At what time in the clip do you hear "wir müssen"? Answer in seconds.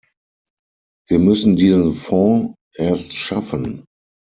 1.07-1.57